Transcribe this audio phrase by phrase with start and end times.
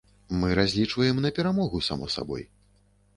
[0.43, 2.43] Мы разлічваем на перамогу, само сабой.